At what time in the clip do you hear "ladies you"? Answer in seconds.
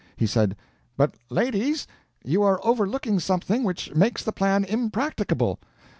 1.29-2.41